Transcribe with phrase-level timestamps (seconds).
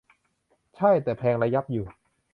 [0.75, 1.85] ใช่ แต่แพงระยับอยู่